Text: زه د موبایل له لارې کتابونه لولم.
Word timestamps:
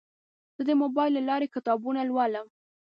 زه 0.55 0.61
د 0.69 0.71
موبایل 0.81 1.13
له 1.17 1.21
لارې 1.29 1.47
کتابونه 1.55 2.01
لولم. 2.09 2.47